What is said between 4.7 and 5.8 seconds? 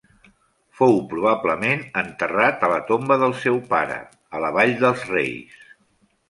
dels Reis.